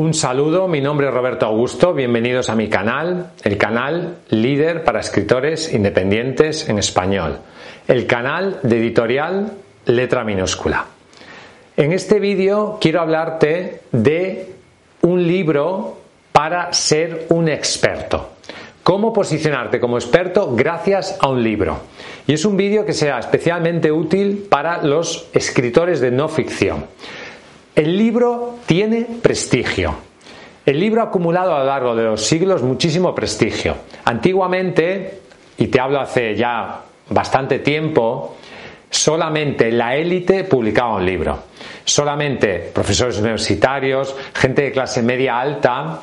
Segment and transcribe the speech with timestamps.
[0.00, 5.00] Un saludo, mi nombre es Roberto Augusto, bienvenidos a mi canal, el canal líder para
[5.00, 7.40] escritores independientes en español,
[7.86, 9.52] el canal de editorial
[9.84, 10.86] letra minúscula.
[11.76, 14.54] En este vídeo quiero hablarte de
[15.02, 15.98] un libro
[16.32, 18.30] para ser un experto.
[18.82, 21.78] Cómo posicionarte como experto gracias a un libro.
[22.26, 26.86] Y es un vídeo que será especialmente útil para los escritores de no ficción.
[27.80, 29.96] El libro tiene prestigio.
[30.66, 33.74] El libro ha acumulado a lo largo de los siglos muchísimo prestigio.
[34.04, 35.20] Antiguamente,
[35.56, 38.36] y te hablo hace ya bastante tiempo,
[38.90, 41.44] solamente la élite publicaba un libro.
[41.82, 46.00] Solamente profesores universitarios, gente de clase media alta,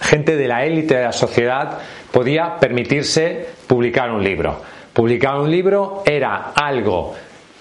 [0.00, 1.78] gente de la élite de la sociedad
[2.10, 4.60] podía permitirse publicar un libro.
[4.92, 7.14] Publicar un libro era algo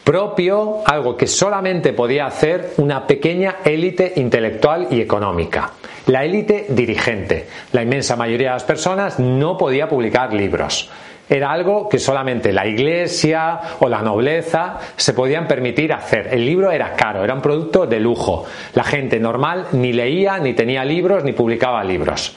[0.07, 5.71] propio, algo que solamente podía hacer una pequeña élite intelectual y económica.
[6.05, 7.45] La élite dirigente.
[7.73, 10.89] La inmensa mayoría de las personas no podía publicar libros.
[11.27, 16.29] Era algo que solamente la iglesia o la nobleza se podían permitir hacer.
[16.31, 18.45] El libro era caro, era un producto de lujo.
[18.75, 22.33] La gente normal ni leía, ni tenía libros, ni publicaba libros.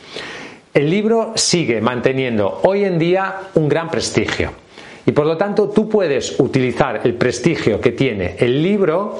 [0.74, 4.69] El libro sigue manteniendo hoy en día un gran prestigio.
[5.06, 9.18] Y por lo tanto tú puedes utilizar el prestigio que tiene el libro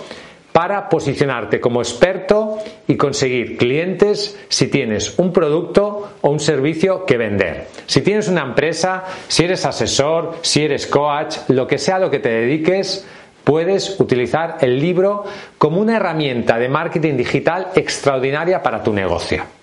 [0.53, 7.17] para posicionarte como experto y conseguir clientes si tienes un producto o un servicio que
[7.17, 7.69] vender.
[7.87, 12.19] Si tienes una empresa, si eres asesor, si eres coach, lo que sea lo que
[12.19, 13.07] te dediques,
[13.45, 15.25] puedes utilizar el libro
[15.57, 19.60] como una herramienta de marketing digital extraordinaria para tu negocio.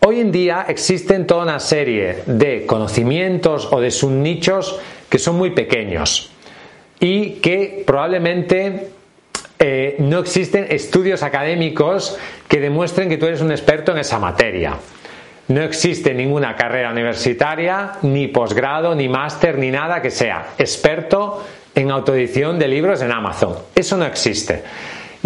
[0.00, 5.50] Hoy en día existen toda una serie de conocimientos o de subnichos que son muy
[5.50, 6.30] pequeños
[7.00, 8.88] y que probablemente
[9.58, 14.76] eh, no existen estudios académicos que demuestren que tú eres un experto en esa materia.
[15.48, 21.44] No existe ninguna carrera universitaria, ni posgrado, ni máster, ni nada que sea experto
[21.74, 23.54] en autoedición de libros en Amazon.
[23.74, 24.62] Eso no existe.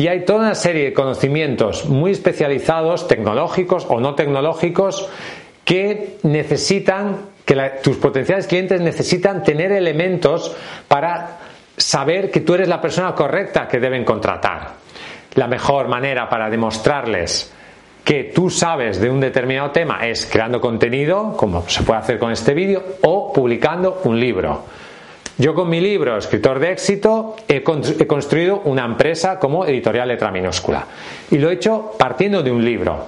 [0.00, 5.06] Y hay toda una serie de conocimientos muy especializados, tecnológicos o no tecnológicos,
[5.62, 10.56] que necesitan, que tus potenciales clientes necesitan tener elementos
[10.88, 11.40] para
[11.76, 14.70] saber que tú eres la persona correcta que deben contratar.
[15.34, 17.52] La mejor manera para demostrarles
[18.02, 22.32] que tú sabes de un determinado tema es creando contenido, como se puede hacer con
[22.32, 24.64] este vídeo, o publicando un libro.
[25.40, 30.86] Yo con mi libro, Escritor de éxito, he, construido una empresa como editorial letra minúscula.
[31.30, 33.06] Y lo he hecho partiendo de un libro.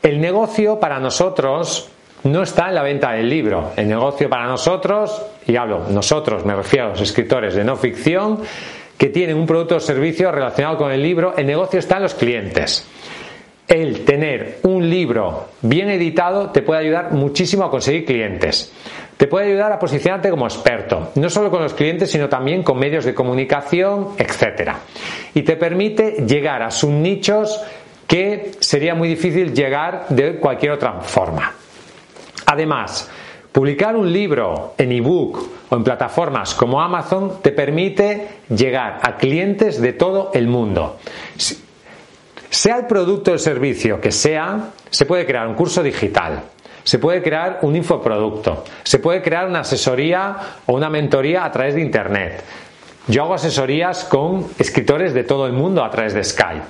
[0.00, 1.90] El negocio para nosotros
[2.22, 3.72] no está en la venta del libro.
[3.74, 8.38] El negocio para nosotros, y hablo nosotros, me refiero a los escritores de no ficción,
[8.96, 12.14] que tienen un producto o servicio relacionado con el libro, el negocio está en los
[12.14, 12.86] clientes.
[13.66, 18.72] El tener un libro bien editado te puede ayudar muchísimo a conseguir clientes.
[19.18, 22.78] Te puede ayudar a posicionarte como experto, no solo con los clientes, sino también con
[22.78, 24.70] medios de comunicación, etc.
[25.34, 27.60] Y te permite llegar a subnichos
[28.06, 31.52] que sería muy difícil llegar de cualquier otra forma.
[32.46, 33.10] Además,
[33.50, 39.80] publicar un libro en ebook o en plataformas como Amazon te permite llegar a clientes
[39.80, 40.98] de todo el mundo.
[42.50, 46.40] Sea el producto o el servicio que sea, se puede crear un curso digital,
[46.88, 51.74] se puede crear un infoproducto, se puede crear una asesoría o una mentoría a través
[51.74, 52.42] de Internet.
[53.08, 56.64] Yo hago asesorías con escritores de todo el mundo a través de Skype.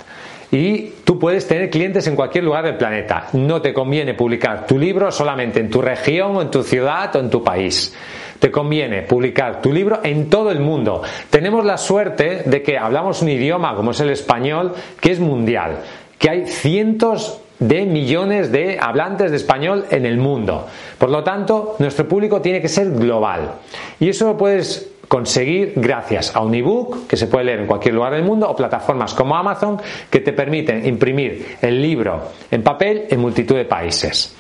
[0.51, 3.29] Y tú puedes tener clientes en cualquier lugar del planeta.
[3.35, 7.21] No te conviene publicar tu libro solamente en tu región o en tu ciudad o
[7.21, 7.95] en tu país.
[8.41, 11.01] Te conviene publicar tu libro en todo el mundo.
[11.31, 15.79] Tenemos la suerte de que hablamos un idioma como es el español que es mundial,
[16.19, 20.67] que hay cientos de millones de hablantes de español en el mundo.
[20.97, 23.53] Por lo tanto, nuestro público tiene que ser global.
[23.99, 27.95] Y eso lo puedes conseguir gracias a un ebook que se puede leer en cualquier
[27.95, 33.07] lugar del mundo o plataformas como Amazon que te permiten imprimir el libro en papel
[33.09, 34.37] en multitud de países.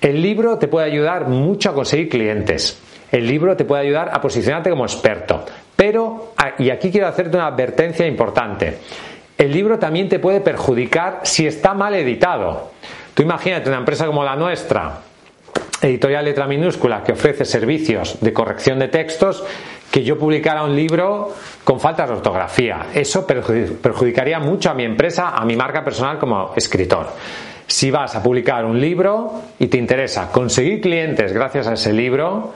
[0.00, 2.80] El libro te puede ayudar mucho a conseguir clientes.
[3.10, 5.44] El libro te puede ayudar a posicionarte como experto.
[5.74, 8.78] Pero, ah, y aquí quiero hacerte una advertencia importante
[9.38, 12.70] el libro también te puede perjudicar si está mal editado.
[13.14, 15.00] Tú imagínate una empresa como la nuestra,
[15.80, 19.44] editorial letra minúscula, que ofrece servicios de corrección de textos,
[19.90, 21.32] que yo publicara un libro
[21.64, 22.86] con faltas de ortografía.
[22.94, 27.08] Eso perjudicaría mucho a mi empresa, a mi marca personal como escritor.
[27.66, 32.54] Si vas a publicar un libro y te interesa conseguir clientes gracias a ese libro,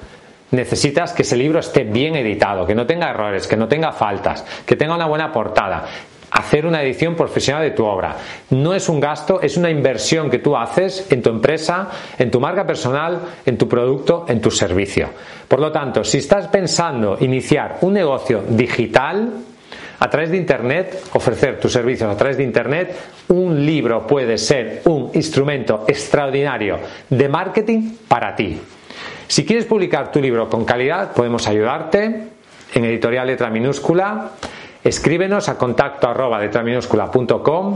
[0.52, 4.44] necesitas que ese libro esté bien editado, que no tenga errores, que no tenga faltas,
[4.64, 5.84] que tenga una buena portada,
[6.30, 8.16] hacer una edición profesional de tu obra.
[8.50, 11.88] No es un gasto, es una inversión que tú haces en tu empresa,
[12.18, 15.08] en tu marca personal, en tu producto, en tu servicio.
[15.48, 19.32] Por lo tanto, si estás pensando iniciar un negocio digital,
[20.00, 22.96] a través de Internet, ofrecer tus servicios a través de Internet,
[23.28, 26.78] un libro puede ser un instrumento extraordinario
[27.10, 28.58] de marketing para ti.
[29.28, 32.28] Si quieres publicar tu libro con calidad, podemos ayudarte
[32.74, 34.30] en editorial letra minúscula
[34.82, 36.40] Escríbenos a contacto arroba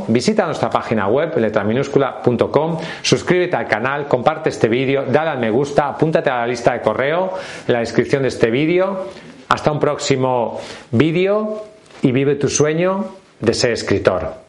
[0.08, 5.88] visita nuestra página web letraminúscula.com, suscríbete al canal, comparte este vídeo, dale al me gusta,
[5.88, 7.34] apúntate a la lista de correo
[7.66, 9.06] en la descripción de este vídeo.
[9.48, 10.60] Hasta un próximo
[10.90, 11.64] vídeo
[12.00, 13.04] y vive tu sueño
[13.40, 14.43] de ser escritor.